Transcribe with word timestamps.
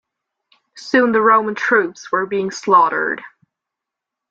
Soon 0.77 1.11
the 1.11 1.21
Roman 1.21 1.53
troops 1.53 2.11
were 2.11 2.25
being 2.25 2.49
slaughtered. 2.49 3.21